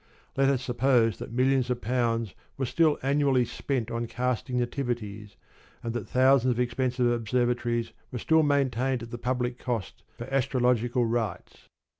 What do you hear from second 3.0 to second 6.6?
annually spent on casting nativities, and that thousands of